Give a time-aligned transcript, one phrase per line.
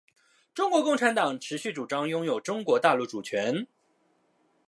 [0.55, 3.67] 中国共产党持续主张拥有中国大陆主权。